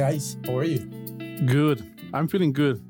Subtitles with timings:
[0.00, 0.38] guys.
[0.46, 0.78] How are you?
[1.44, 1.78] Good.
[2.14, 2.80] I'm feeling good.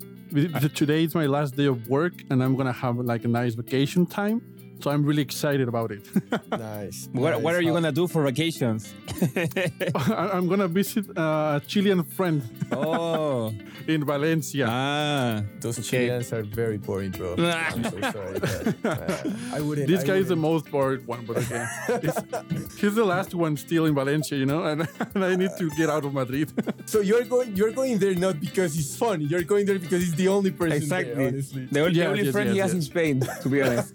[0.76, 4.06] Today is my last day of work, and I'm gonna have like a nice vacation
[4.06, 4.38] time.
[4.80, 6.08] So I'm really excited about it.
[6.50, 7.08] nice.
[7.12, 7.42] What, nice.
[7.42, 8.94] what are you gonna do for vacations?
[9.36, 13.52] I- I'm gonna visit uh, a Chilean friend oh,
[13.86, 14.66] in Valencia.
[14.68, 16.06] ah, Those Okay.
[16.08, 17.34] Chileans are very boring, bro.
[17.36, 18.38] I'm so sorry.
[18.40, 19.86] but, uh, I wouldn't.
[19.88, 21.66] this I guy is the most bored one, but okay.
[22.00, 22.24] He's-
[22.80, 25.90] he's the last one still in Valencia, you know, and, and I need to get
[25.90, 26.52] out of Madrid.
[26.86, 27.54] So you're going.
[27.54, 29.20] You're going there not because it's fun.
[29.20, 31.14] You're going there because he's the only person exactly.
[31.14, 31.28] there.
[31.28, 31.66] Honestly.
[31.70, 32.82] The, only- the only yes, friend he yes, has in.
[32.82, 33.92] Spain, to be honest.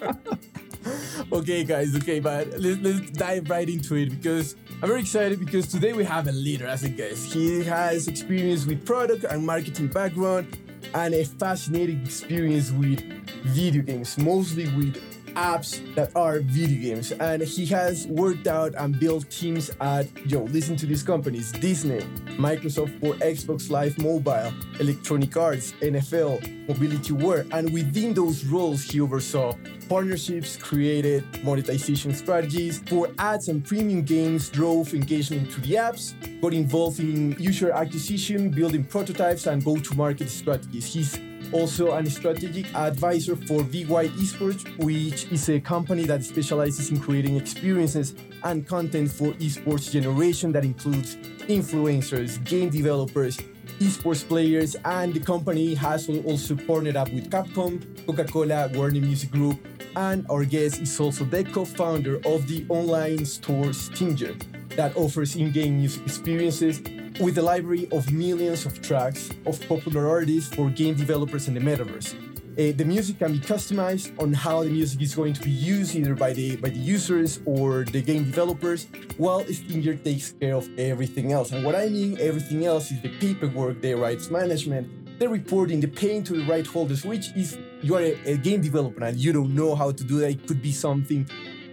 [1.32, 1.94] okay, guys.
[1.96, 6.04] Okay, but let's, let's dive right into it because I'm very excited because today we
[6.04, 7.32] have a leader as a guest.
[7.32, 10.58] He has experience with product and marketing background
[10.94, 13.00] and a fascinating experience with
[13.44, 14.96] video games, mostly with
[15.34, 17.12] apps that are video games.
[17.12, 22.00] And he has worked out and built teams at, yo, listen to these companies Disney,
[22.38, 27.48] Microsoft for Xbox Live Mobile, Electronic Arts, NFL, MobilityWare.
[27.52, 29.54] And within those roles, he oversaw
[29.88, 36.54] partnerships, created monetization strategies for ads and premium games, drove engagement to the apps, got
[36.54, 40.92] involved in user acquisition, building prototypes, and go to market strategies.
[40.92, 41.18] He's
[41.52, 47.36] also an strategic advisor for VY Esports, which is a company that specializes in creating
[47.36, 48.14] experiences
[48.44, 51.16] and content for esports generation that includes
[51.48, 53.38] influencers, game developers,
[53.78, 59.58] esports players, and the company has also partnered up with Capcom, Coca-Cola, Warner Music Group,
[59.96, 64.34] and our guest is also the co-founder of the online store Stinger
[64.76, 66.80] that offers in-game music experiences
[67.20, 71.60] with a library of millions of tracks of popular artists for game developers in the
[71.60, 72.14] metaverse.
[72.52, 75.94] Uh, the music can be customized on how the music is going to be used
[75.94, 80.68] either by the by the users or the game developers, while Stinger takes care of
[80.78, 81.52] everything else.
[81.52, 85.88] And what I mean everything else is the paperwork, the rights management, the reporting, the
[85.88, 89.32] paying to the right holders, which if you are a, a game developer and you
[89.32, 91.26] don't know how to do that, it could be something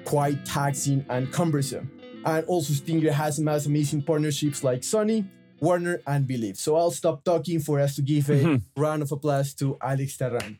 [0.05, 1.91] quite taxing and cumbersome.
[2.25, 5.25] And also Stinger has amassed amazing partnerships like Sony,
[5.59, 6.57] Warner, and Believe.
[6.57, 10.59] So I'll stop talking for us to give a round of applause to Alex Terran.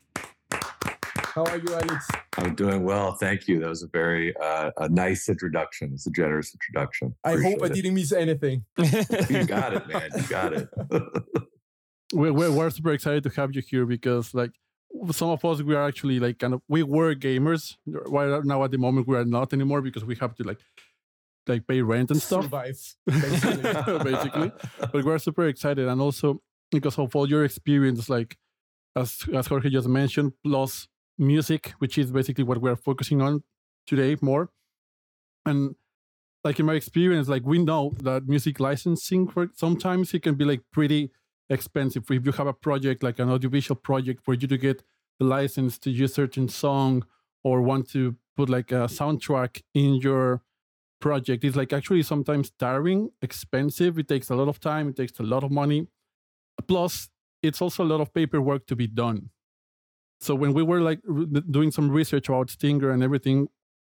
[1.34, 2.08] How are you, Alex?
[2.38, 3.60] I'm doing well, thank you.
[3.60, 5.90] That was a very uh, a nice introduction.
[5.92, 7.14] It's a generous introduction.
[7.24, 8.64] I hope I Appreciate didn't miss anything.
[9.30, 10.10] You got it, man.
[10.16, 10.68] You got it.
[12.12, 14.52] we're, we're, we're super excited to have you here because like
[15.12, 18.70] some of us we are actually like kind of we were gamers while now at
[18.72, 20.58] the moment we are not anymore because we have to like
[21.50, 22.44] like pay rent and stuff.
[22.44, 22.94] Survive.
[23.06, 24.52] basically.
[24.92, 25.86] But we're super excited.
[25.88, 26.40] And also
[26.70, 28.36] because of all your experience like
[28.96, 30.88] as as jorge just mentioned plus
[31.18, 33.42] music which is basically what we're focusing on
[33.86, 34.50] today more.
[35.44, 35.74] And
[36.44, 40.44] like in my experience like we know that music licensing for sometimes it can be
[40.44, 41.10] like pretty
[41.48, 42.04] expensive.
[42.10, 44.82] If you have a project like an audiovisual project for you to get
[45.18, 47.04] the license to use certain song
[47.42, 50.42] or want to put like a soundtrack in your
[51.00, 53.98] project it's like actually sometimes tiring expensive.
[53.98, 54.88] It takes a lot of time.
[54.90, 55.88] It takes a lot of money.
[56.68, 57.08] Plus
[57.42, 59.30] it's also a lot of paperwork to be done.
[60.20, 63.48] So when we were like r- doing some research about stinger and everything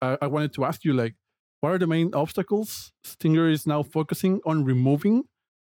[0.01, 1.15] I, I wanted to ask you like
[1.61, 5.25] what are the main obstacles stinger is now focusing on removing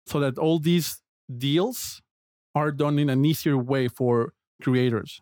[0.06, 1.02] so that all these
[1.38, 2.02] deals
[2.56, 5.22] are done in an easier way for creators?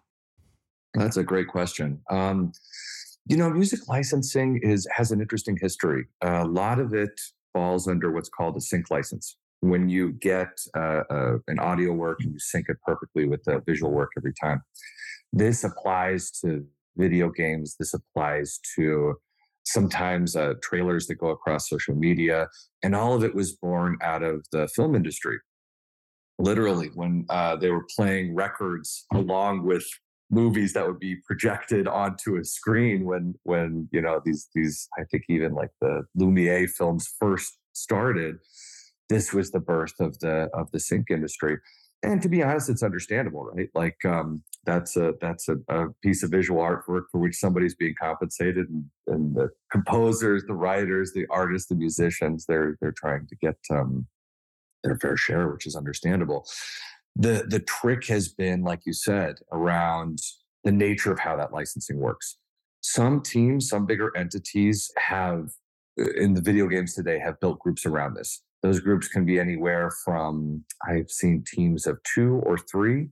[0.93, 2.01] That's a great question.
[2.09, 2.53] Um,
[3.27, 6.05] you know, music licensing is has an interesting history.
[6.21, 7.19] a lot of it
[7.53, 9.37] falls under what's called a sync license.
[9.61, 13.61] When you get uh, uh, an audio work and you sync it perfectly with the
[13.65, 14.61] visual work every time.
[15.33, 16.65] This applies to
[16.97, 17.75] video games.
[17.79, 19.15] This applies to
[19.65, 22.47] sometimes uh, trailers that go across social media,
[22.83, 25.39] and all of it was born out of the film industry.
[26.37, 29.85] Literally, when uh, they were playing records along with
[30.31, 35.03] movies that would be projected onto a screen when when you know these these i
[35.11, 38.37] think even like the lumiere films first started.
[39.09, 41.59] This was the birth of the of the sync industry.
[42.01, 43.69] And to be honest it's understandable right?
[43.75, 47.95] Like um that's a that's a, a piece of visual artwork for which somebody's being
[48.01, 53.35] compensated and, and the composers the writers the artists the musicians they're they're trying to
[53.35, 54.07] get um
[54.83, 56.47] their fair share which is understandable
[57.15, 60.19] the the trick has been like you said around
[60.63, 62.37] the nature of how that licensing works.
[62.81, 65.49] Some teams some bigger entities have
[65.99, 68.43] uh, in the video games today have built groups around this.
[68.61, 73.09] Those groups can be anywhere from i've seen teams of two or three.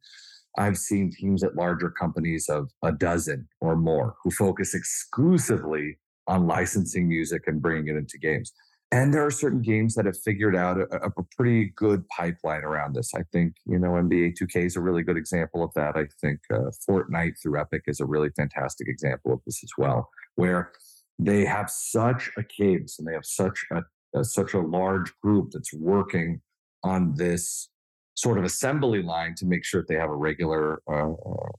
[0.58, 5.98] I've seen teams at larger companies of a dozen or more who focus exclusively
[6.28, 8.54] on licensing music and bringing it into games
[8.94, 12.94] and there are certain games that have figured out a, a, pretty good pipeline around
[12.94, 13.12] this.
[13.16, 15.96] I think, you know, NBA 2K is a really good example of that.
[15.96, 20.12] I think uh, Fortnite through Epic is a really fantastic example of this as well,
[20.36, 20.74] where
[21.18, 23.82] they have such a cadence and they have such a,
[24.20, 26.42] a such a large group that's working
[26.84, 27.70] on this
[28.14, 31.50] sort of assembly line to make sure that they have a regular uh, uh,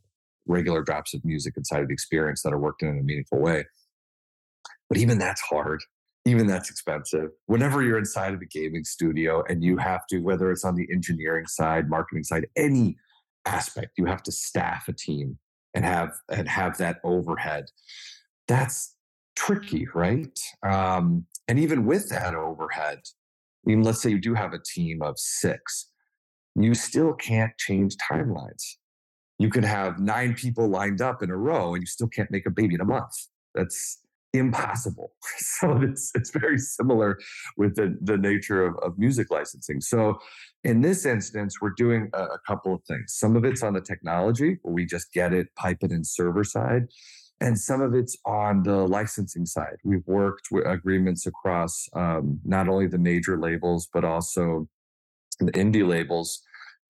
[0.46, 3.40] regular drops of music inside of the experience that are worked in, in a meaningful
[3.40, 3.64] way.
[4.88, 5.82] But even that's hard.
[6.26, 7.30] Even that's expensive.
[7.46, 10.88] Whenever you're inside of a gaming studio and you have to, whether it's on the
[10.90, 12.96] engineering side, marketing side, any
[13.44, 15.38] aspect, you have to staff a team
[15.74, 17.66] and have and have that overhead.
[18.48, 18.96] That's
[19.36, 20.38] tricky, right?
[20.62, 25.02] Um, and even with that overhead, I mean, let's say you do have a team
[25.02, 25.90] of six,
[26.54, 28.76] you still can't change timelines.
[29.38, 32.46] You can have nine people lined up in a row and you still can't make
[32.46, 33.12] a baby in a month.
[33.54, 33.98] That's
[34.34, 35.12] impossible.
[35.38, 37.18] So it's, it's very similar
[37.56, 39.80] with the, the nature of, of music licensing.
[39.80, 40.18] So
[40.64, 43.14] in this instance, we're doing a, a couple of things.
[43.16, 46.44] Some of it's on the technology, where we just get it, pipe it in server
[46.44, 46.88] side
[47.40, 49.76] and some of it's on the licensing side.
[49.84, 54.68] We've worked with agreements across um, not only the major labels but also
[55.40, 56.40] the indie labels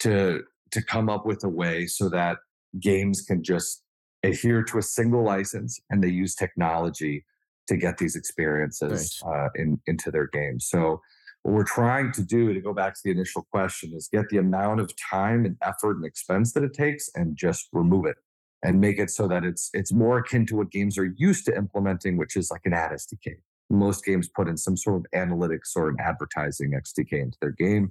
[0.01, 2.39] to to come up with a way so that
[2.81, 3.83] games can just
[4.23, 7.25] adhere to a single license and they use technology
[7.69, 10.67] to get these experiences uh, in, into their games.
[10.69, 11.01] So
[11.43, 14.39] what we're trying to do to go back to the initial question is get the
[14.39, 18.17] amount of time and effort and expense that it takes and just remove it
[18.63, 21.57] and make it so that it's it's more akin to what games are used to
[21.57, 23.37] implementing, which is like an ad SDK.
[23.71, 27.91] Most games put in some sort of analytics or an advertising SDK into their game.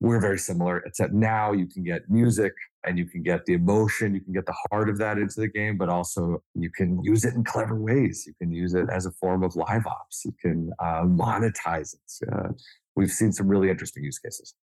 [0.00, 2.52] We're very similar, except now you can get music
[2.86, 5.48] and you can get the emotion, you can get the heart of that into the
[5.48, 8.24] game, but also you can use it in clever ways.
[8.26, 10.24] You can use it as a form of live ops.
[10.24, 12.28] You can uh, monetize it.
[12.32, 12.50] Uh,
[12.94, 14.54] we've seen some really interesting use cases.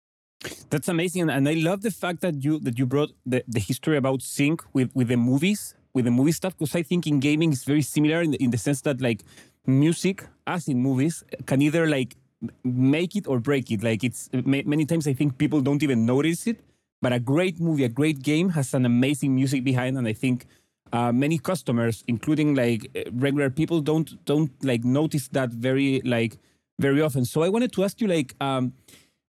[0.70, 3.96] That's amazing, and I love the fact that you that you brought the, the history
[3.96, 7.52] about sync with with the movies, with the movie stuff, because I think in gaming
[7.52, 9.22] it's very similar in the, in the sense that like
[9.66, 12.16] music, as in movies, can either like
[12.64, 13.84] make it or break it.
[13.84, 16.58] Like it's many times I think people don't even notice it,
[17.02, 20.46] but a great movie, a great game has an amazing music behind, and I think.
[20.94, 22.82] Uh, many customers, including like
[23.12, 26.36] regular people, don't don't like notice that very like
[26.78, 27.24] very often.
[27.24, 28.74] So I wanted to ask you like, um,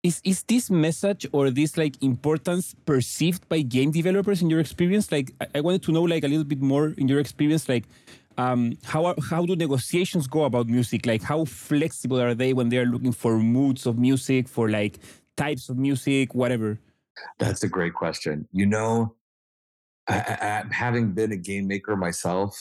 [0.04, 5.12] is is this message or this like importance perceived by game developers in your experience?
[5.12, 7.86] Like, I, I wanted to know like a little bit more in your experience, like.
[8.38, 11.08] Um, how are, how do negotiations go about music?
[11.08, 15.00] Like, how flexible are they when they are looking for moods of music, for like
[15.36, 16.78] types of music, whatever?
[17.40, 18.48] That's a great question.
[18.52, 19.16] You know,
[20.08, 22.58] I, I, having been a game maker myself,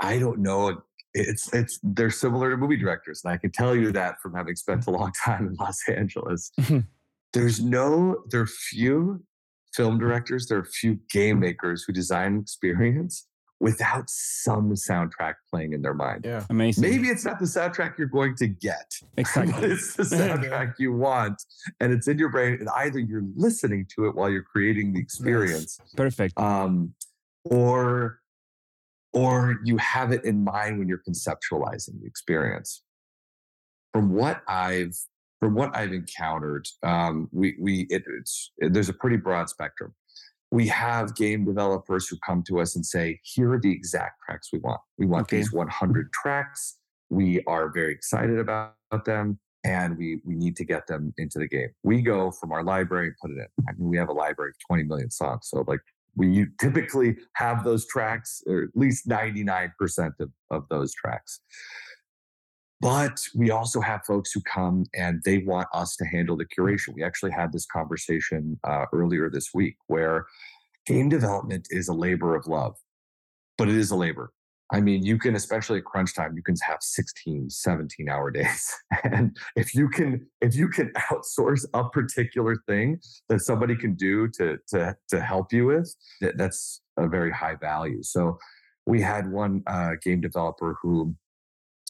[0.00, 0.82] I don't know
[1.14, 4.54] it's it's they're similar to movie directors and i can tell you that from having
[4.54, 6.80] spent a long time in los angeles mm-hmm.
[7.32, 9.22] there's no there are few
[9.74, 13.26] film directors there are few game makers who design experience
[13.60, 18.06] without some soundtrack playing in their mind yeah amazing maybe it's not the soundtrack you're
[18.06, 21.42] going to get exactly but it's the soundtrack you want
[21.80, 25.00] and it's in your brain and either you're listening to it while you're creating the
[25.00, 25.94] experience yes.
[25.94, 26.94] perfect um
[27.44, 28.20] or
[29.12, 32.82] or you have it in mind when you're conceptualizing the experience.
[33.92, 34.96] From what I've
[35.40, 39.94] from what I've encountered, um, we we it, it's it, there's a pretty broad spectrum.
[40.50, 44.48] We have game developers who come to us and say, "Here are the exact tracks
[44.52, 44.80] we want.
[44.98, 45.38] We want okay.
[45.38, 46.78] these 100 tracks.
[47.08, 51.48] We are very excited about them, and we we need to get them into the
[51.48, 53.64] game." We go from our library and put it in.
[53.68, 55.80] I mean, we have a library of 20 million songs, so like
[56.16, 59.70] we typically have those tracks, or at least 99%
[60.20, 61.40] of, of those tracks.
[62.80, 66.94] But we also have folks who come and they want us to handle the curation.
[66.94, 70.26] We actually had this conversation uh, earlier this week where
[70.86, 72.76] game development is a labor of love,
[73.58, 74.32] but it is a labor.
[74.72, 78.74] I mean, you can, especially at crunch time, you can have 16, 17 hour days.
[79.04, 84.28] And if you can, if you can outsource a particular thing that somebody can do
[84.28, 88.02] to, to, to help you with, that, that's a very high value.
[88.02, 88.38] So
[88.86, 91.14] we had one uh, game developer who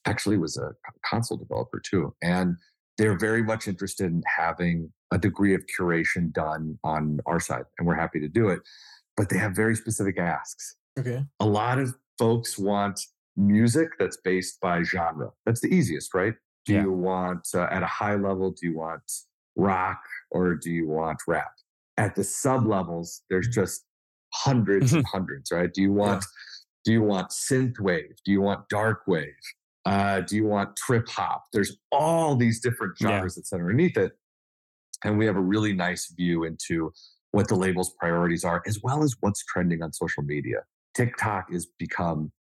[0.07, 0.73] actually was a
[1.05, 2.15] console developer too.
[2.23, 2.57] And
[2.99, 7.65] they're very much interested in having a degree of curation done on our side.
[7.79, 8.61] And we're happy to do it.
[9.17, 10.77] But they have very specific asks.
[10.99, 11.25] Okay.
[11.41, 13.01] A lot of folks want
[13.37, 15.31] music that's based by genre.
[15.47, 16.35] That's the easiest, right?
[16.67, 16.83] Do yeah.
[16.83, 18.51] you want uh, at a high level?
[18.51, 19.03] Do you want
[19.57, 21.53] rock or do you want rap?
[21.97, 23.61] At the sub levels, there's mm-hmm.
[23.61, 23.85] just
[24.33, 25.73] hundreds and hundreds, right?
[25.73, 26.27] Do you want yeah.
[26.85, 28.15] do you want synth wave?
[28.25, 29.33] Do you want dark wave?
[29.87, 31.45] Uh, do you want trip hop?
[31.53, 33.41] There's all these different genres yeah.
[33.41, 34.13] that sit underneath it.
[35.05, 36.93] And we have a really nice view into
[37.33, 40.59] what the label's priorities are, as well as what's trending on social media.
[40.95, 42.33] TikTok has become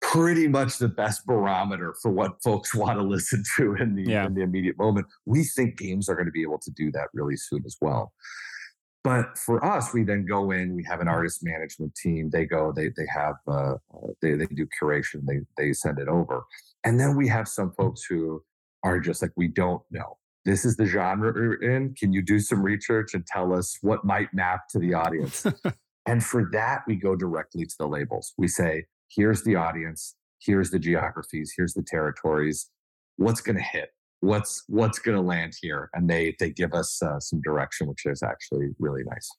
[0.00, 4.26] pretty much the best barometer for what folks want to listen to in the, yeah.
[4.26, 5.06] in the immediate moment.
[5.24, 8.12] We think games are going to be able to do that really soon as well.
[9.04, 10.74] But for us, we then go in.
[10.74, 12.30] We have an artist management team.
[12.30, 12.72] They go.
[12.74, 13.74] They they have uh,
[14.20, 15.24] they they do curation.
[15.26, 16.44] They they send it over,
[16.84, 18.42] and then we have some folks who
[18.84, 21.94] are just like we don't know this is the genre we're in.
[21.94, 25.44] Can you do some research and tell us what might map to the audience?
[26.06, 28.32] and for that, we go directly to the labels.
[28.38, 32.70] We say, here's the audience, here's the geographies, here's the territories.
[33.16, 33.90] What's going to hit?
[34.20, 35.90] What's what's going to land here?
[35.94, 39.30] And they they give us uh, some direction, which is actually really nice.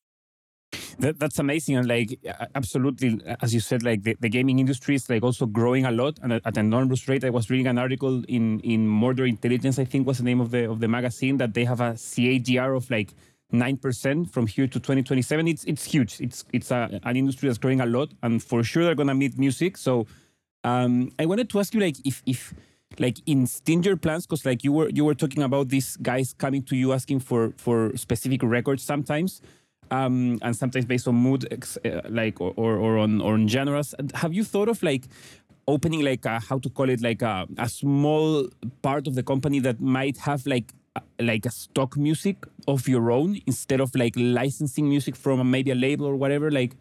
[0.99, 2.19] That, that's amazing and like
[2.53, 6.19] absolutely as you said like the, the gaming industry is like also growing a lot
[6.21, 9.85] and at an enormous rate i was reading an article in in Mordor Intelligence i
[9.85, 12.91] think was the name of the of the magazine that they have a cagr of
[12.91, 13.13] like
[13.51, 17.81] 9% from here to 2027 it's it's huge it's it's a, an industry that's growing
[17.81, 20.05] a lot and for sure they're gonna meet music so
[20.63, 22.53] um, i wanted to ask you like if if
[22.97, 26.63] like in stinger plans because like you were you were talking about these guys coming
[26.63, 29.41] to you asking for for specific records sometimes
[29.91, 31.47] um, and sometimes based on mood,
[31.85, 33.95] uh, like or, or, or on or on genres.
[34.13, 35.05] Have you thought of like
[35.67, 38.47] opening like a, how to call it like a, a small
[38.81, 40.73] part of the company that might have like
[41.19, 45.71] like a stock music of your own instead of like licensing music from a, maybe
[45.71, 46.75] a label or whatever like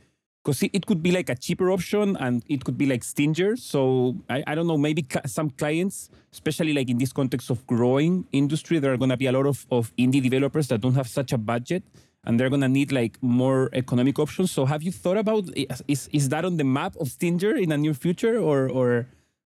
[0.49, 4.17] because it, could be like a cheaper option and it could be like stinger so
[4.31, 8.79] i, I don't know maybe some clients especially like in this context of growing industry
[8.79, 11.33] there are going to be a lot of, of indie developers that don't have such
[11.35, 11.83] a budget
[12.25, 14.51] and they're going to need like more economic options.
[14.51, 15.45] So have you thought about
[15.87, 19.07] is is that on the map of Stinger in a near future or or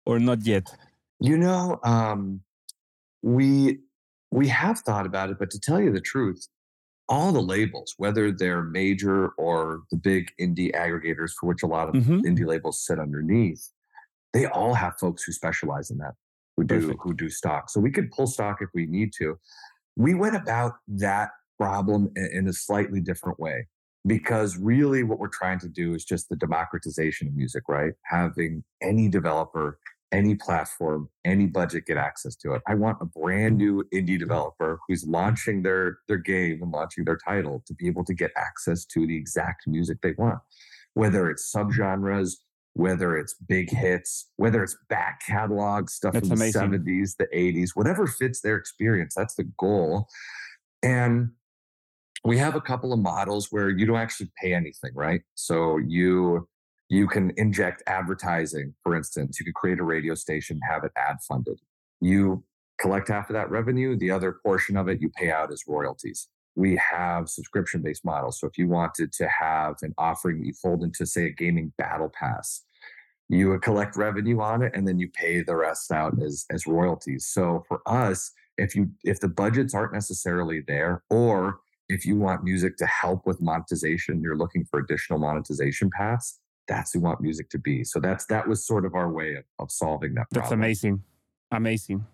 [0.06, 0.68] or not yet?
[1.20, 2.42] You know, um,
[3.24, 3.80] we
[4.32, 6.48] we have thought about it, but to tell you the truth,
[7.10, 11.90] all the labels, whether they're major or the big indie aggregators for which a lot
[11.90, 12.20] of mm-hmm.
[12.22, 13.70] indie labels sit underneath,
[14.34, 16.14] they all have folks who specialize in that,
[16.58, 17.00] who do Perfect.
[17.02, 17.70] who do stock.
[17.70, 19.38] So we could pull stock if we need to.
[19.96, 23.68] We went about that problem in a slightly different way
[24.06, 28.64] because really what we're trying to do is just the democratization of music right having
[28.82, 29.80] any developer
[30.12, 32.62] any platform any budget get access to it.
[32.68, 33.58] I want a brand mm.
[33.58, 34.20] new indie mm.
[34.20, 38.32] developer who's launching their their game and launching their title to be able to get
[38.38, 40.40] access to the exact music they want.
[40.94, 42.36] Whether it's subgenres
[42.74, 46.70] whether it's big hits whether it's back catalog stuff that's from amazing.
[46.70, 50.08] the 70s the 80s whatever fits their experience that's the goal.
[50.84, 51.32] And
[52.24, 55.22] we have a couple of models where you don't actually pay anything, right?
[55.36, 56.48] So you
[56.90, 59.40] you can inject advertising, for instance.
[59.40, 61.60] You could create a radio station, have it ad funded.
[62.00, 62.44] You
[62.80, 66.28] collect half of that revenue, the other portion of it you pay out as royalties.
[66.56, 68.40] We have subscription based models.
[68.40, 71.74] So if you wanted to have an offering that you fold into, say, a gaming
[71.78, 72.64] battle pass,
[73.30, 76.66] you would collect revenue on it and then you pay the rest out as, as
[76.66, 77.28] royalties.
[77.28, 82.44] So for us, if you if the budgets aren't necessarily there or if you want
[82.44, 86.40] music to help with monetization, you're looking for additional monetization paths.
[86.68, 87.84] That's who want music to be.
[87.84, 90.30] So that's that was sort of our way of, of solving that.
[90.30, 90.44] Problem.
[90.44, 91.04] That's amazing,
[91.52, 92.06] amazing,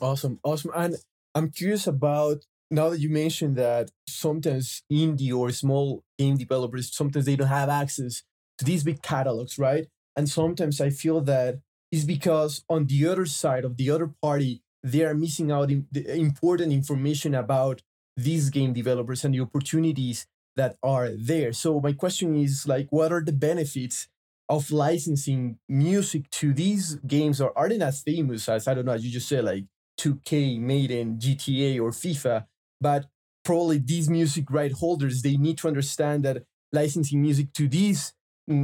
[0.00, 0.72] awesome, awesome.
[0.74, 0.96] And
[1.34, 7.26] I'm curious about now that you mentioned that sometimes indie or small game developers sometimes
[7.26, 8.22] they don't have access
[8.58, 9.86] to these big catalogs, right?
[10.16, 14.62] And sometimes I feel that is because on the other side of the other party
[14.82, 17.82] they are missing out in the important information about
[18.16, 20.26] these game developers and the opportunities
[20.60, 21.52] that are there.
[21.62, 24.08] So my question is like, what are the benefits
[24.48, 28.92] of licensing music to these games or are they not famous as I don't know,
[28.98, 29.64] as you just said, like
[29.98, 32.36] 2K, Madden, GTA, or FIFA,
[32.80, 33.06] but
[33.42, 38.12] probably these music right holders, they need to understand that licensing music to these
[38.50, 38.54] uh,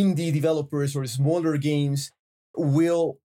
[0.00, 2.12] indie developers or smaller games
[2.56, 3.18] will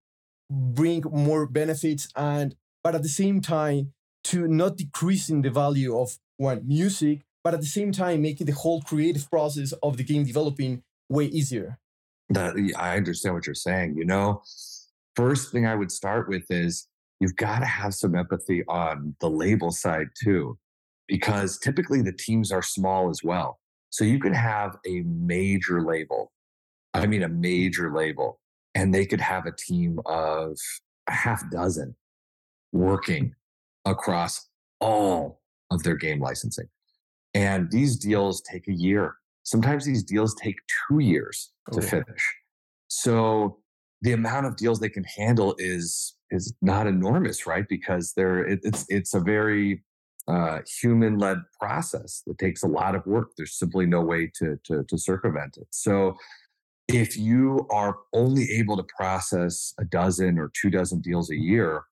[0.49, 6.17] bring more benefits and but at the same time to not decreasing the value of
[6.37, 10.23] one music, but at the same time making the whole creative process of the game
[10.23, 11.77] developing way easier.
[12.29, 13.95] That I understand what you're saying.
[13.95, 14.41] You know,
[15.15, 16.87] first thing I would start with is
[17.19, 20.57] you've got to have some empathy on the label side too,
[21.07, 23.59] because typically the teams are small as well.
[23.91, 26.31] So you can have a major label,
[26.95, 28.39] I mean, a major label,
[28.73, 30.57] and they could have a team of
[31.07, 31.95] a half dozen
[32.73, 33.35] working
[33.85, 34.49] across
[34.81, 36.65] all of their game licensing.
[37.35, 39.15] And these deals take a year.
[39.43, 40.55] Sometimes these deals take
[40.87, 42.35] two years to finish.
[42.87, 43.59] So
[44.01, 47.67] the amount of deals they can handle is is not enormous, right?
[47.67, 49.83] Because they're it, it's it's a very
[50.27, 53.31] uh, human led process that takes a lot of work.
[53.37, 55.67] There's simply no way to, to to circumvent it.
[55.71, 56.15] So
[56.87, 61.83] if you are only able to process a dozen or two dozen deals a year,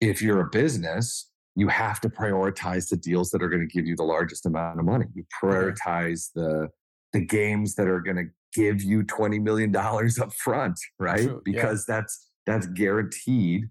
[0.00, 3.86] if you're a business, you have to prioritize the deals that are going to give
[3.86, 5.06] you the largest amount of money.
[5.14, 6.68] You prioritize the
[7.12, 11.22] the games that are going to give you 20 million dollars up front, right?
[11.22, 11.52] True, yeah.
[11.52, 13.64] because that's that's guaranteed.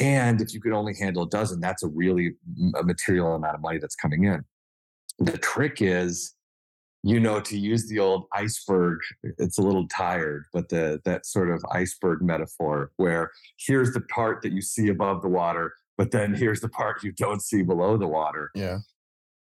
[0.00, 2.32] And if you could only handle a dozen, that's a really
[2.76, 4.42] a material amount of money that's coming in.
[5.18, 6.34] The trick is,
[7.02, 11.50] you know, to use the old iceberg, it's a little tired, but the that sort
[11.50, 16.32] of iceberg metaphor where here's the part that you see above the water, but then
[16.32, 18.50] here's the part you don't see below the water.
[18.54, 18.78] Yeah.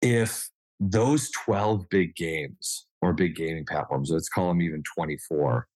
[0.02, 5.70] If those 12 big games or big gaming platforms, let's call them even 24,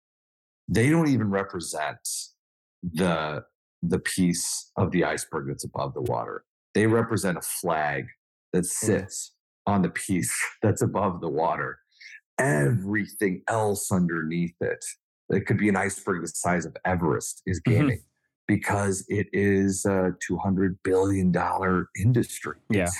[0.68, 2.00] they don't even represent
[2.82, 3.44] the
[3.84, 6.46] the piece of the iceberg that's above the water.
[6.74, 8.08] They represent a flag
[8.52, 9.36] that sits
[9.68, 10.34] on the piece
[10.64, 11.78] that's above the water.
[12.40, 14.84] Everything else underneath it,
[15.30, 17.72] it could be an iceberg the size of Everest, is Mhm.
[17.72, 18.04] gaming
[18.48, 21.34] because it is a $200 billion
[22.00, 22.58] industry.
[22.70, 22.84] Yeah.
[22.84, 22.98] It's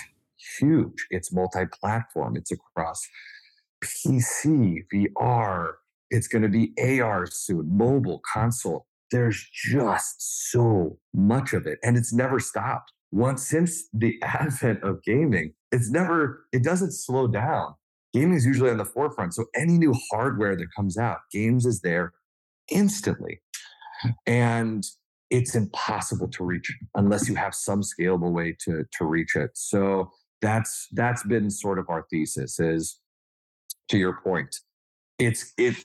[0.60, 1.08] huge.
[1.10, 3.02] It's multi platform, it's across
[3.84, 5.74] PC, VR.
[6.10, 8.86] It's going to be AR soon, mobile, console.
[9.12, 12.92] There's just so much of it, and it's never stopped.
[13.12, 17.76] Once since the advent of gaming, it's never, it doesn't slow down.
[18.14, 19.34] Gaming is usually on the forefront.
[19.34, 22.14] So any new hardware that comes out, games is there
[22.70, 23.42] instantly.
[24.26, 24.84] And
[25.32, 29.50] it's impossible to reach unless you have some scalable way to, to reach it.
[29.56, 30.12] So
[30.42, 33.00] that's that's been sort of our thesis is
[33.90, 34.56] to your point
[35.20, 35.76] it's it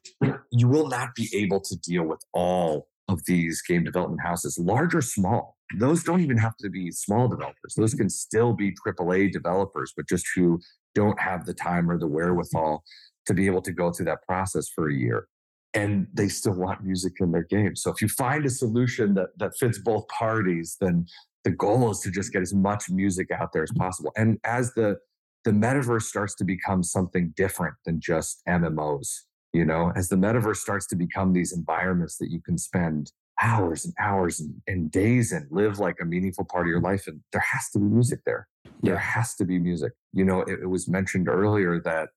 [0.50, 4.94] you will not be able to deal with all of these game development houses large
[4.94, 5.56] or small.
[5.78, 7.74] Those don't even have to be small developers.
[7.76, 10.58] Those can still be aaa developers but just who
[10.94, 12.82] don't have the time or the wherewithal
[13.26, 15.28] to be able to go through that process for a year
[15.76, 19.28] and they still want music in their game so if you find a solution that
[19.40, 21.06] that fits both parties then
[21.44, 24.10] the goal is to just get as much music out there as possible.
[24.16, 24.98] And as the
[25.44, 29.08] the metaverse starts to become something different than just mmos
[29.52, 33.84] you know as the metaverse starts to become these environments that you can spend hours
[33.84, 37.20] and hours and, and days and live like a meaningful part of your life and
[37.32, 38.48] there has to be music there.
[38.82, 39.00] There Yeah.
[39.00, 39.92] has to be music.
[40.12, 42.08] You know it, it was mentioned earlier that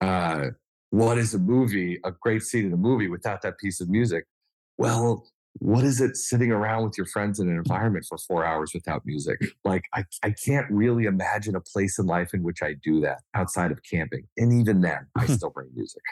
[0.00, 0.50] uh
[0.92, 4.26] what is a movie a great scene in a movie without that piece of music
[4.78, 5.24] well
[5.58, 9.04] what is it sitting around with your friends in an environment for four hours without
[9.04, 9.38] music?
[9.64, 13.20] Like, I, I can't really imagine a place in life in which I do that
[13.34, 14.28] outside of camping.
[14.36, 16.02] And even then, I still bring music.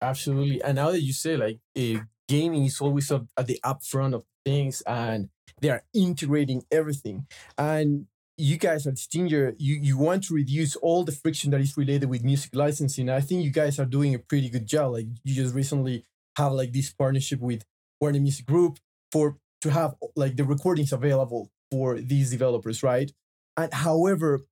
[0.00, 0.62] Absolutely.
[0.62, 4.82] And now that you say like uh, gaming is always at the upfront of things
[4.86, 5.28] and
[5.60, 7.26] they are integrating everything.
[7.56, 8.06] And
[8.38, 12.10] you guys at Stinger, you, you want to reduce all the friction that is related
[12.10, 13.08] with music licensing.
[13.08, 14.92] I think you guys are doing a pretty good job.
[14.92, 16.04] Like you just recently
[16.36, 17.64] have like this partnership with
[18.00, 18.78] Warner Music Group
[19.10, 23.10] for to have like the recordings available for these developers, right?
[23.56, 24.42] And however,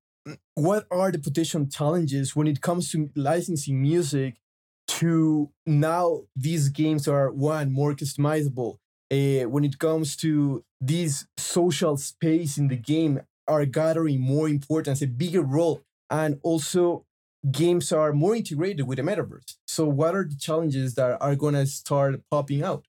[0.55, 4.37] what are the potential challenges when it comes to licensing music
[4.87, 8.79] to now these games are one more customizable
[9.11, 15.03] uh, when it comes to this social space in the game are gathering more importance
[15.03, 17.05] a bigger role and also
[17.51, 21.55] games are more integrated with the metaverse so what are the challenges that are going
[21.55, 22.85] to start popping out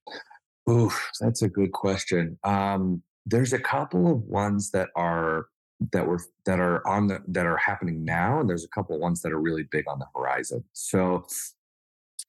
[0.68, 2.38] Oof, that's a good question.
[2.42, 5.46] Um, there's a couple of ones that are
[5.92, 9.00] that were that are on the that are happening now, and there's a couple of
[9.00, 10.64] ones that are really big on the horizon.
[10.72, 11.24] So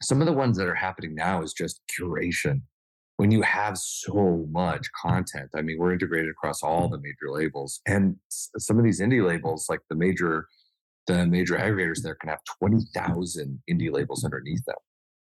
[0.01, 2.61] some of the ones that are happening now is just curation.
[3.17, 7.81] When you have so much content, I mean, we're integrated across all the major labels,
[7.87, 10.47] and s- some of these indie labels, like the major
[11.07, 14.75] the major aggregators, there can have twenty thousand indie labels underneath them.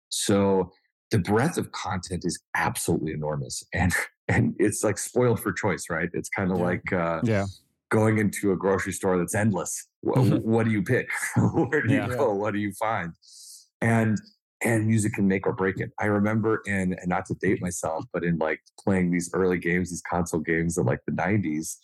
[0.09, 0.71] So
[1.11, 3.93] the breadth of content is absolutely enormous and
[4.27, 6.63] and it's like spoiled for choice right it's kind of Yeah.
[6.65, 7.45] like uh, Yeah.
[7.91, 10.41] going into a grocery store that's endless Wh- Mhm.
[10.43, 12.07] what do you pick where do Yeah.
[12.07, 13.13] you go what do you find
[13.81, 14.17] and
[14.63, 18.05] and music can make or break it i remember in and not to date myself
[18.13, 21.75] but in like playing these early games these console games in like the 90s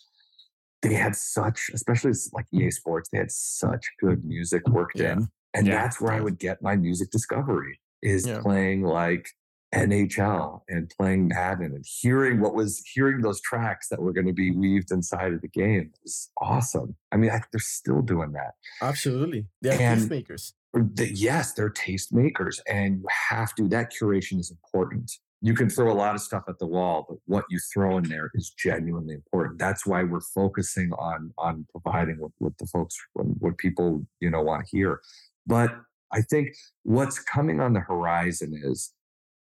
[0.80, 5.12] they had such especially like ea sports they had such good music worked Yeah.
[5.12, 5.82] in and Yeah.
[5.82, 8.40] that's where i would get my music discovery is Yeah.
[8.40, 9.28] playing like
[9.74, 14.32] NHL and playing Madden and hearing what was hearing those tracks that were going to
[14.34, 16.94] be weaved inside of the game is awesome.
[17.10, 18.52] I mean, I, they're still doing that.
[18.82, 23.68] absolutely they are And- tastemakers The- yes, they're tastemakers, and you have to.
[23.68, 25.10] That curation is important.
[25.44, 28.04] you can throw a lot of stuff at the wall, but what you throw in
[28.04, 29.58] there is genuinely important.
[29.58, 34.40] That's why we're focusing on on providing what, what the folks what people you know
[34.42, 35.00] want to hear.
[35.46, 35.70] But
[36.12, 36.50] I think
[36.84, 38.92] what's coming on the horizon is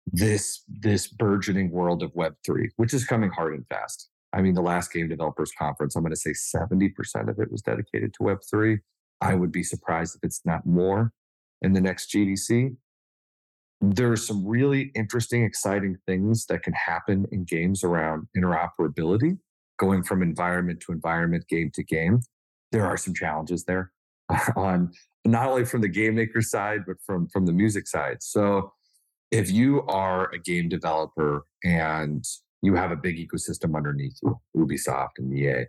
[0.07, 4.09] this this burgeoning world of Web three, which is coming hard and fast.
[4.33, 7.61] I mean, the last game developers conference, I'm going to say 70% of it was
[7.61, 8.79] dedicated to Web three.
[9.23, 11.13] I would be surprised if it's not more
[11.63, 12.77] in the next GDC
[13.81, 19.39] There are some really interesting, exciting things that can happen in games around interoperability,
[19.79, 22.21] going from environment to environment, game to game.
[22.73, 23.93] There are some challenges there
[24.57, 24.93] on
[25.25, 28.23] not only from the game maker side, but from, from the music side.
[28.23, 28.73] So
[29.31, 32.25] if you are a game developer and
[32.61, 35.67] you have a big ecosystem underneath you, Ubisoft and EA,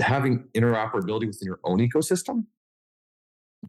[0.00, 2.44] having interoperability within your own ecosystem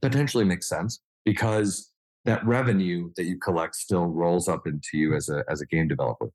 [0.02, 1.92] potentially makes sense because
[2.26, 5.88] that revenue that you collect still rolls up into you as a as a game
[5.88, 6.30] developer.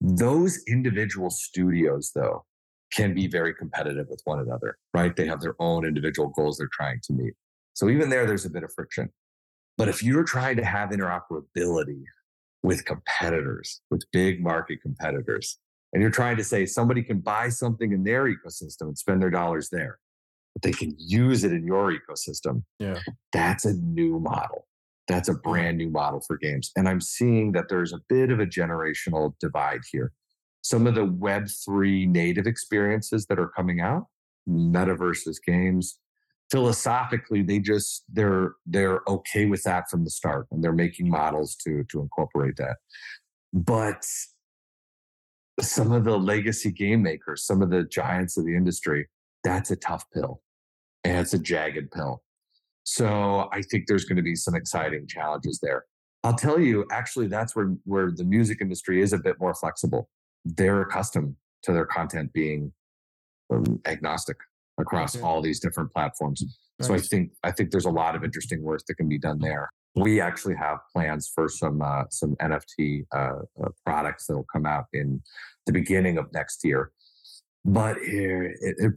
[0.00, 2.44] Those individual studios, though,
[2.92, 5.14] can be very competitive with one another, right?
[5.14, 7.34] They have their own individual goals they're trying to meet.
[7.74, 9.10] So even there, there's a bit of friction.
[9.76, 12.02] But if you're trying to have interoperability
[12.62, 15.58] with competitors, with big market competitors,
[15.96, 19.30] and you're trying to say somebody can buy something in their ecosystem and spend their
[19.30, 19.98] dollars there,
[20.52, 22.64] but they can use it in your ecosystem.
[22.78, 22.98] Yeah.
[23.32, 24.66] That's a new model.
[25.08, 26.70] That's a brand new model for games.
[26.76, 30.12] And I'm seeing that there's a bit of a generational divide here.
[30.60, 34.04] Some of the Web3 native experiences that are coming out,
[34.46, 35.98] metaverses games,
[36.50, 41.56] philosophically, they just they're they're okay with that from the start and they're making models
[41.64, 42.76] to to incorporate that.
[43.54, 44.04] But
[45.60, 49.08] some of the legacy game makers, some of the giants of the industry,
[49.44, 50.42] that's a tough pill.
[51.04, 52.22] And it's a jagged pill.
[52.84, 55.84] So I think there's going to be some exciting challenges there.
[56.24, 60.08] I'll tell you, actually, that's where, where the music industry is a bit more flexible.
[60.44, 62.72] They're accustomed to their content being
[63.52, 64.36] um, agnostic
[64.78, 65.24] across okay.
[65.24, 66.42] all these different platforms.
[66.78, 66.88] Nice.
[66.88, 69.38] So I think I think there's a lot of interesting work that can be done
[69.38, 69.70] there.
[69.96, 73.16] We actually have plans for some uh, some NFT uh,
[73.62, 75.22] uh, products that will come out in
[75.64, 76.92] the beginning of next year.
[77.64, 78.92] But it, it,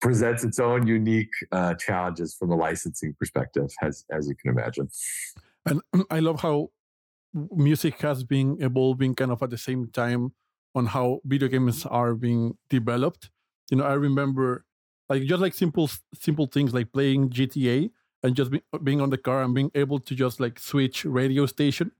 [0.00, 4.88] presents its own unique uh, challenges from a licensing perspective, as as you can imagine.
[5.66, 6.70] And I love how
[7.34, 10.32] music has been evolving kind of at the same time
[10.74, 13.30] on how video games are being developed.
[13.70, 14.64] You know, I remember
[15.08, 17.90] like just like simple simple things like playing GTA
[18.24, 21.46] and just be, being on the car and being able to just like switch radio
[21.46, 21.92] station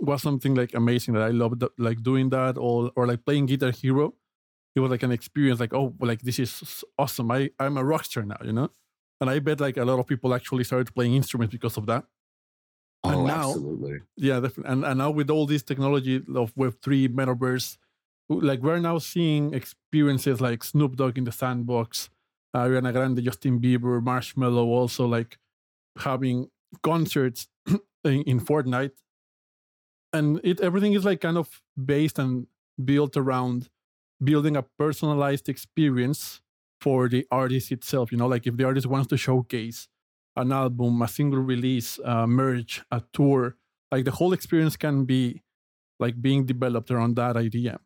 [0.00, 3.70] was something like amazing that I loved like doing that or or like playing Guitar
[3.70, 4.14] Hero.
[4.74, 7.30] It was like an experience like oh like this is awesome.
[7.30, 8.70] I i'm a rock star now you know?
[9.20, 12.04] And i bet like a lot of people actually started playing instruments because of that.
[13.04, 14.00] Oh and now, absolutely.
[14.16, 14.72] Yeah definitely.
[14.72, 17.76] and, and now with all this technology of web3 metaverse
[18.28, 22.08] like we're now seeing experiences like snoop dogg in the sandbox
[22.56, 25.38] ariana grande justin bieber Marshmello, also like
[25.98, 26.48] having
[26.82, 27.48] concerts
[28.04, 28.92] in, in fortnite
[30.12, 32.46] and it everything is like kind of based and
[32.84, 33.68] built around
[34.22, 36.40] building a personalized experience
[36.80, 38.12] for the artist itself.
[38.12, 39.88] You know, like if the artist wants to showcase
[40.36, 43.56] an album, a single release, a merge, a tour,
[43.90, 45.42] like the whole experience can be
[45.98, 47.78] like being developed around that idea.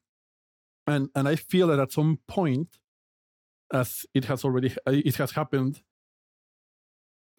[0.86, 2.78] And and I feel that at some point,
[3.72, 5.82] as it has already it has happened,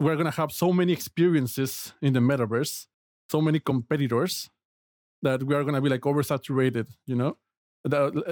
[0.00, 2.86] we're gonna have so many experiences in the metaverse,
[3.30, 4.48] so many competitors
[5.22, 7.36] that we are gonna be like oversaturated, you know?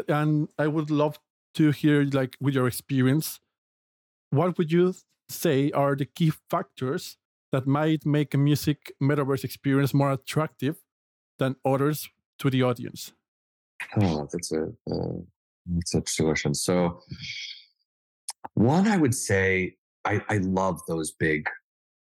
[0.09, 1.19] and I would love
[1.55, 3.41] to hear, like, with your experience,
[4.31, 4.95] what would you
[5.29, 7.17] say are the key factors
[7.53, 10.77] that might make a music metaverse experience more attractive
[11.39, 13.13] than others to the audience?
[14.01, 15.21] Oh, that's a uh,
[15.67, 16.55] that's a solution.
[16.55, 17.01] So,
[18.55, 19.77] one, I would say
[20.07, 21.49] I, I love those big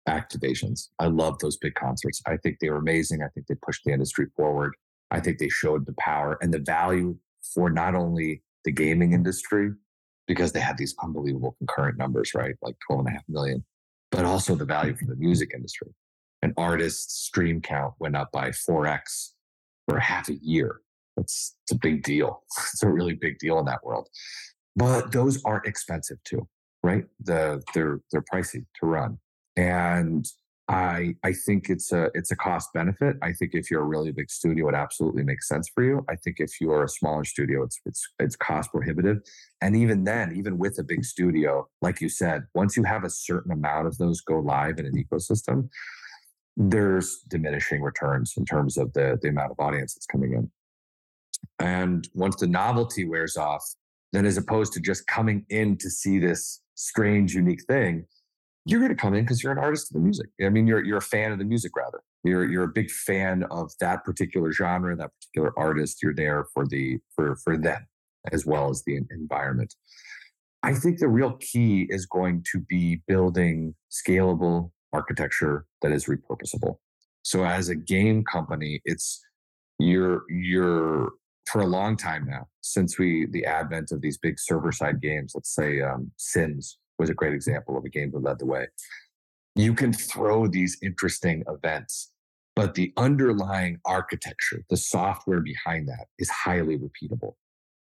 [0.08, 0.88] activations.
[0.98, 2.20] I love those big concerts.
[2.26, 3.22] I think they were amazing.
[3.22, 4.74] I think they pushed the industry forward.
[5.10, 7.16] I think they showed the power and the value
[7.54, 9.70] for not only the gaming industry,
[10.26, 12.54] because they had these unbelievable concurrent numbers, right?
[12.62, 13.64] Like 12 and a half million,
[14.10, 15.88] but also the value for the music industry.
[16.42, 19.30] An artist's stream count went up by 4x
[19.88, 20.80] for half a year.
[21.16, 22.42] That's it's a big deal.
[22.72, 24.08] It's a really big deal in that world.
[24.76, 26.48] But those are expensive too,
[26.84, 27.06] right?
[27.18, 29.18] The they're they're pricey to run.
[29.56, 30.26] And
[30.68, 33.16] I I think it's a it's a cost benefit.
[33.22, 36.04] I think if you're a really big studio, it absolutely makes sense for you.
[36.10, 39.18] I think if you're a smaller studio, it's it's it's cost prohibitive.
[39.62, 43.10] And even then, even with a big studio, like you said, once you have a
[43.10, 45.70] certain amount of those go live in an ecosystem,
[46.56, 50.50] there's diminishing returns in terms of the the amount of audience that's coming in.
[51.58, 53.64] And once the novelty wears off,
[54.12, 58.06] then as opposed to just coming in to see this strange, unique thing,
[58.66, 60.28] you're going to come in because you're an artist of the music.
[60.42, 62.02] I mean, you're you're a fan of the music, rather.
[62.22, 66.02] You're you're a big fan of that particular genre, that particular artist.
[66.02, 67.86] You're there for the for for them
[68.32, 69.74] as well as the environment.
[70.62, 76.76] I think the real key is going to be building scalable architecture that is repurposable.
[77.22, 79.20] So as a game company, it's
[79.78, 81.10] you're you're
[81.46, 85.32] for a long time now since we the advent of these big server side games.
[85.34, 88.66] Let's say um, Sims was a great example of a game that led the way.
[89.54, 92.10] You can throw these interesting events,
[92.56, 97.34] but the underlying architecture, the software behind that, is highly repeatable.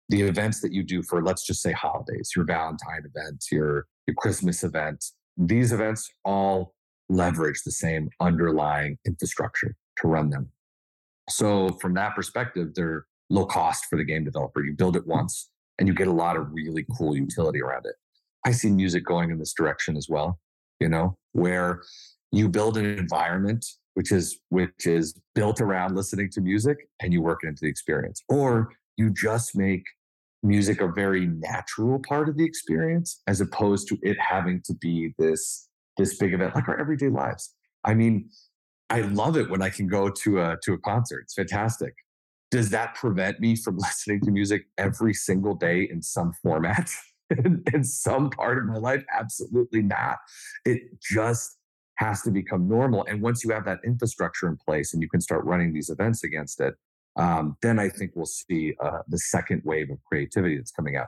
[0.10, 4.16] The events that you do for, let's just say, holidays, your Valentine event, your your
[4.16, 5.06] Christmas event,
[5.38, 6.74] these events all
[7.10, 10.50] leverage the same underlying infrastructure to run them.
[11.30, 14.64] So from that perspective, they're low cost for the game developer.
[14.64, 17.96] You build it once and you get a lot of really cool utility around it.
[18.46, 20.40] I see music going in this direction as well,
[20.80, 21.82] you know, where
[22.32, 27.22] you build an environment which is which is built around listening to music and you
[27.22, 28.24] work it into the experience.
[28.30, 29.84] Or you just make
[30.44, 35.14] music a very natural part of the experience as opposed to it having to be
[35.20, 35.68] this
[35.98, 37.54] this big event like our everyday lives.
[37.84, 38.30] I mean,
[38.90, 41.22] I love it when I can go to a to a concert.
[41.24, 41.94] It's fantastic.
[42.52, 46.90] Does that prevent me from listening to music every single day in some format?
[47.38, 49.04] in, in some part of my life?
[49.12, 50.18] Absolutely not.
[50.66, 51.58] It just
[51.96, 53.06] has to become normal.
[53.08, 56.24] And once you have that infrastructure in place and you can start running these events
[56.24, 56.76] against it,
[57.16, 61.08] um, then I think we'll see uh, the second wave of creativity that's coming out.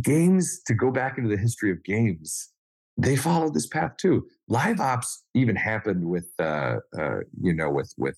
[0.00, 2.52] Games, to go back into the history of games,
[2.96, 4.26] they followed this path too.
[4.48, 8.16] Live ops even happened with, uh, uh, you know, with with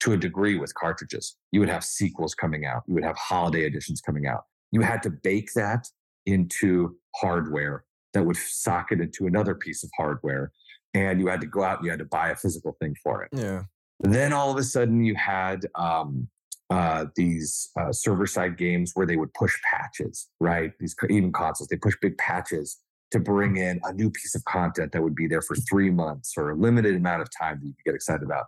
[0.00, 1.36] to a degree with cartridges.
[1.52, 2.82] You would have sequels coming out.
[2.86, 4.44] You would have holiday editions coming out.
[4.70, 5.86] You had to bake that
[6.26, 7.84] into hardware
[8.14, 10.52] that would socket into another piece of hardware,
[10.94, 13.22] and you had to go out and you had to buy a physical thing for
[13.22, 13.30] it.
[13.32, 13.62] Yeah.
[14.00, 16.28] Then all of a sudden you had um,
[16.70, 20.72] uh, these uh, server side games where they would push patches, right?
[20.78, 22.78] These even consoles, they push big patches
[23.10, 26.34] to bring in a new piece of content that would be there for three months
[26.36, 28.46] or a limited amount of time that you could get excited about.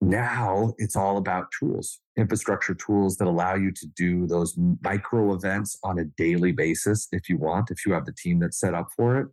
[0.00, 5.78] Now it's all about tools, infrastructure tools that allow you to do those micro events
[5.84, 8.88] on a daily basis if you want, if you have the team that's set up
[8.96, 9.28] for it.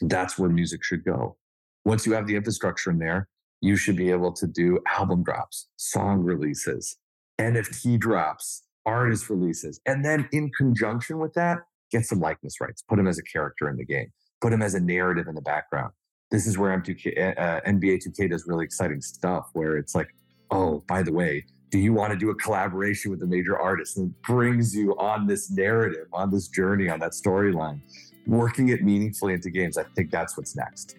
[0.00, 1.36] That's where music should go.
[1.84, 3.28] Once you have the infrastructure in there,
[3.60, 6.96] you should be able to do album drops, song releases,
[7.38, 9.80] NFT drops, artist releases.
[9.86, 11.58] And then in conjunction with that,
[11.92, 14.74] get some likeness rights, put him as a character in the game, put him as
[14.74, 15.92] a narrative in the background.
[16.30, 20.14] This is where M2K, uh, NBA 2K does really exciting stuff where it's like,
[20.50, 23.96] oh, by the way, do you want to do a collaboration with a major artist
[23.96, 27.80] and it brings you on this narrative, on this journey, on that storyline,
[28.26, 29.76] working it meaningfully into games?
[29.76, 30.96] I think that's what's next.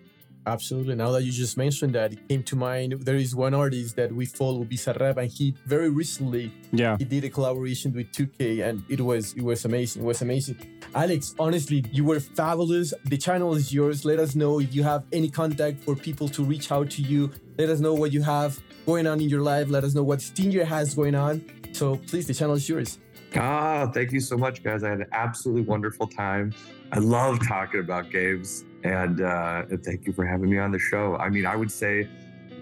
[0.47, 0.95] Absolutely.
[0.95, 2.93] Now that you just mentioned that, it came to mind.
[3.01, 7.23] There is one artist that we follow, Bizarrap, and he very recently yeah he did
[7.23, 10.01] a collaboration with 2K, and it was it was amazing.
[10.01, 10.57] It was amazing.
[10.95, 12.93] Alex, honestly, you were fabulous.
[13.05, 14.03] The channel is yours.
[14.03, 17.31] Let us know if you have any contact for people to reach out to you.
[17.57, 19.69] Let us know what you have going on in your life.
[19.69, 21.45] Let us know what Stinger has going on.
[21.73, 22.97] So please, the channel is yours.
[23.35, 24.83] Ah, thank you so much, guys.
[24.83, 26.53] I had an absolutely wonderful time.
[26.91, 31.15] I love talking about games, and uh, thank you for having me on the show.
[31.17, 32.07] I mean, I would say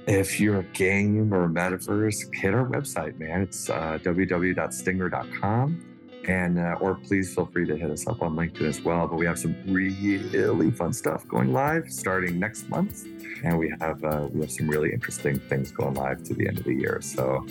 [0.08, 3.42] if you're a game or a metaverse, hit our website, man.
[3.42, 5.86] It's uh, www.stinger.com.
[6.28, 9.08] And uh, or please feel free to hit us up on LinkedIn as well.
[9.08, 13.06] But we have some really fun stuff going live starting next month,
[13.44, 16.60] and we have uh, we have some really interesting things going live to the end
[16.60, 17.00] of the year.
[17.02, 17.46] So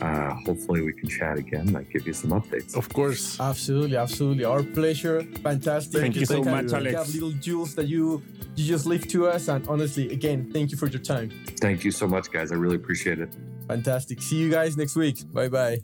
[0.00, 1.74] uh, hopefully we can chat again.
[1.76, 2.76] I give you some updates.
[2.76, 3.38] Of course.
[3.40, 4.44] Absolutely, absolutely.
[4.44, 5.22] Our pleasure.
[5.42, 6.00] Fantastic.
[6.00, 6.76] Thank you so Thank much, you.
[6.76, 6.92] Alex.
[6.92, 8.22] You have little jewels that you
[8.56, 11.30] you just leave to us, and honestly, again, thank you for your time.
[11.60, 12.52] Thank you so much, guys.
[12.52, 13.30] I really appreciate it.
[13.68, 14.22] Fantastic.
[14.22, 15.24] See you guys next week.
[15.32, 15.78] Bye bye.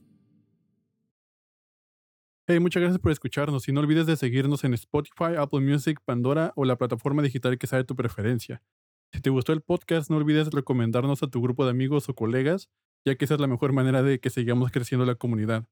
[2.46, 6.52] Hey, muchas gracias por escucharnos y no olvides de seguirnos en Spotify, Apple Music, Pandora
[6.56, 8.60] o la plataforma digital que sea de tu preferencia.
[9.12, 12.68] Si te gustó el podcast, no olvides recomendarnos a tu grupo de amigos o colegas,
[13.04, 15.66] ya que esa es la mejor manera de que sigamos creciendo la comunidad.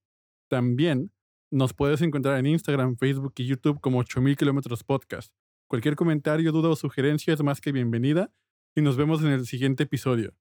[0.48, 1.12] También
[1.50, 5.32] nos puedes encontrar en Instagram, Facebook y YouTube como 8000 kilómetros podcast.
[5.66, 8.32] Cualquier comentario, duda o sugerencia es más que bienvenida
[8.74, 10.34] y nos vemos en el siguiente episodio.